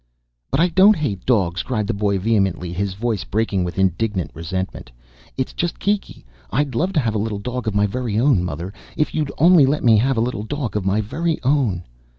[0.49, 4.91] "But I don't hate dogs!" cried the boy vehemently, his voice breaking with indignant resentment.
[5.37, 6.25] "It's just Kiki.
[6.49, 8.73] I'd love to have a little dog of my very own, Mother.
[8.97, 11.83] If you'd only let me have a little dog of my very own!"